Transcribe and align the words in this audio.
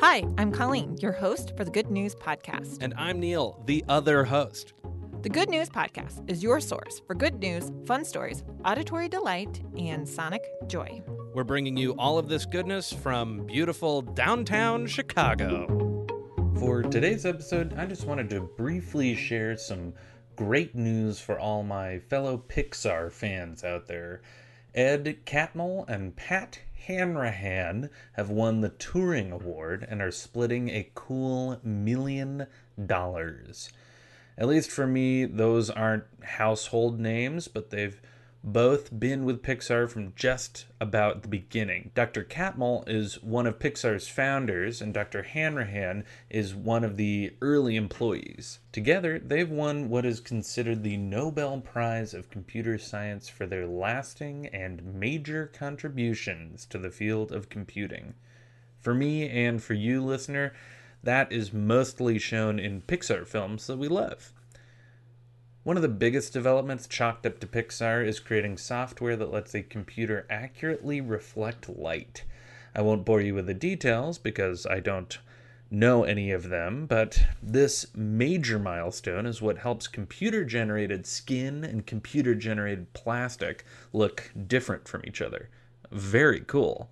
Hi, 0.00 0.22
I'm 0.38 0.52
Colleen, 0.52 0.96
your 0.98 1.10
host 1.10 1.56
for 1.56 1.64
the 1.64 1.72
Good 1.72 1.90
News 1.90 2.14
Podcast. 2.14 2.78
And 2.82 2.94
I'm 2.96 3.18
Neil, 3.18 3.60
the 3.66 3.84
other 3.88 4.22
host. 4.22 4.74
The 5.22 5.28
Good 5.28 5.48
News 5.48 5.68
Podcast 5.68 6.30
is 6.30 6.40
your 6.40 6.60
source 6.60 7.02
for 7.04 7.14
good 7.14 7.40
news, 7.40 7.72
fun 7.84 8.04
stories, 8.04 8.44
auditory 8.64 9.08
delight, 9.08 9.60
and 9.76 10.08
sonic 10.08 10.44
joy. 10.68 11.02
We're 11.34 11.42
bringing 11.42 11.76
you 11.76 11.96
all 11.98 12.16
of 12.16 12.28
this 12.28 12.46
goodness 12.46 12.92
from 12.92 13.44
beautiful 13.44 14.02
downtown 14.02 14.86
Chicago. 14.86 16.06
For 16.60 16.82
today's 16.82 17.26
episode, 17.26 17.74
I 17.76 17.84
just 17.84 18.06
wanted 18.06 18.30
to 18.30 18.42
briefly 18.42 19.16
share 19.16 19.56
some 19.56 19.94
great 20.36 20.76
news 20.76 21.18
for 21.18 21.40
all 21.40 21.64
my 21.64 21.98
fellow 21.98 22.40
Pixar 22.48 23.10
fans 23.10 23.64
out 23.64 23.88
there. 23.88 24.22
Ed 24.78 25.26
Catmull 25.26 25.86
and 25.88 26.14
Pat 26.14 26.60
Hanrahan 26.86 27.90
have 28.12 28.30
won 28.30 28.60
the 28.60 28.70
Turing 28.70 29.32
Award 29.32 29.84
and 29.90 30.00
are 30.00 30.12
splitting 30.12 30.68
a 30.68 30.88
cool 30.94 31.58
million 31.64 32.46
dollars. 32.86 33.72
At 34.36 34.46
least 34.46 34.70
for 34.70 34.86
me, 34.86 35.24
those 35.24 35.68
aren't 35.68 36.04
household 36.22 37.00
names, 37.00 37.48
but 37.48 37.70
they've 37.70 38.00
both 38.44 38.98
been 38.98 39.24
with 39.24 39.42
Pixar 39.42 39.88
from 39.90 40.12
just 40.14 40.66
about 40.80 41.22
the 41.22 41.28
beginning. 41.28 41.90
Dr. 41.94 42.24
Catmull 42.24 42.88
is 42.88 43.22
one 43.22 43.46
of 43.46 43.58
Pixar's 43.58 44.08
founders, 44.08 44.80
and 44.80 44.94
Dr. 44.94 45.22
Hanrahan 45.22 46.04
is 46.30 46.54
one 46.54 46.84
of 46.84 46.96
the 46.96 47.34
early 47.42 47.76
employees. 47.76 48.60
Together, 48.70 49.18
they've 49.18 49.50
won 49.50 49.88
what 49.88 50.06
is 50.06 50.20
considered 50.20 50.82
the 50.82 50.96
Nobel 50.96 51.60
Prize 51.60 52.14
of 52.14 52.30
Computer 52.30 52.78
Science 52.78 53.28
for 53.28 53.46
their 53.46 53.66
lasting 53.66 54.46
and 54.46 54.94
major 54.94 55.46
contributions 55.46 56.64
to 56.66 56.78
the 56.78 56.90
field 56.90 57.32
of 57.32 57.48
computing. 57.48 58.14
For 58.80 58.94
me 58.94 59.28
and 59.28 59.62
for 59.62 59.74
you, 59.74 60.04
listener, 60.04 60.54
that 61.02 61.32
is 61.32 61.52
mostly 61.52 62.18
shown 62.18 62.58
in 62.58 62.82
Pixar 62.82 63.26
films 63.26 63.66
that 63.66 63.78
we 63.78 63.88
love. 63.88 64.32
One 65.68 65.76
of 65.76 65.82
the 65.82 65.88
biggest 65.90 66.32
developments 66.32 66.86
chalked 66.86 67.26
up 67.26 67.40
to 67.40 67.46
Pixar 67.46 68.02
is 68.02 68.20
creating 68.20 68.56
software 68.56 69.16
that 69.16 69.30
lets 69.30 69.54
a 69.54 69.62
computer 69.62 70.26
accurately 70.30 71.02
reflect 71.02 71.68
light. 71.68 72.24
I 72.74 72.80
won't 72.80 73.04
bore 73.04 73.20
you 73.20 73.34
with 73.34 73.44
the 73.44 73.52
details 73.52 74.16
because 74.16 74.64
I 74.64 74.80
don't 74.80 75.18
know 75.70 76.04
any 76.04 76.30
of 76.30 76.48
them, 76.48 76.86
but 76.86 77.22
this 77.42 77.94
major 77.94 78.58
milestone 78.58 79.26
is 79.26 79.42
what 79.42 79.58
helps 79.58 79.88
computer 79.88 80.42
generated 80.42 81.04
skin 81.04 81.64
and 81.64 81.84
computer 81.84 82.34
generated 82.34 82.94
plastic 82.94 83.66
look 83.92 84.32
different 84.46 84.88
from 84.88 85.02
each 85.04 85.20
other. 85.20 85.50
Very 85.92 86.40
cool 86.40 86.88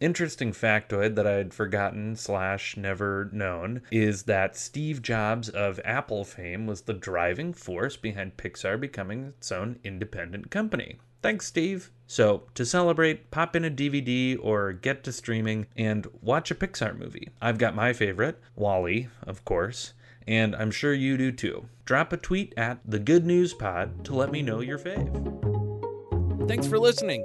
interesting 0.00 0.52
factoid 0.52 1.14
that 1.14 1.26
I'd 1.26 1.54
forgotten 1.54 2.16
slash 2.16 2.76
never 2.76 3.28
known 3.32 3.82
is 3.90 4.24
that 4.24 4.56
Steve 4.56 5.02
Jobs 5.02 5.48
of 5.48 5.80
Apple 5.84 6.24
fame 6.24 6.66
was 6.66 6.82
the 6.82 6.94
driving 6.94 7.52
force 7.52 7.96
behind 7.96 8.36
Pixar 8.36 8.80
becoming 8.80 9.26
its 9.26 9.52
own 9.52 9.78
independent 9.84 10.50
company. 10.50 10.98
Thanks, 11.22 11.46
Steve. 11.46 11.90
So, 12.06 12.42
to 12.54 12.66
celebrate, 12.66 13.30
pop 13.30 13.56
in 13.56 13.64
a 13.64 13.70
DVD 13.70 14.38
or 14.38 14.74
get 14.74 15.02
to 15.04 15.12
streaming 15.12 15.66
and 15.74 16.06
watch 16.20 16.50
a 16.50 16.54
Pixar 16.54 16.98
movie. 16.98 17.30
I've 17.40 17.56
got 17.56 17.74
my 17.74 17.94
favorite, 17.94 18.38
WALL-E, 18.56 19.08
of 19.26 19.42
course, 19.46 19.94
and 20.26 20.54
I'm 20.54 20.70
sure 20.70 20.92
you 20.92 21.16
do 21.16 21.32
too. 21.32 21.66
Drop 21.86 22.12
a 22.12 22.18
tweet 22.18 22.52
at 22.58 22.80
the 22.84 22.98
Good 22.98 23.24
News 23.24 23.54
Pod 23.54 24.04
to 24.04 24.14
let 24.14 24.30
me 24.30 24.42
know 24.42 24.60
your 24.60 24.78
fave. 24.78 25.08
Thanks 26.46 26.66
for 26.66 26.78
listening. 26.78 27.24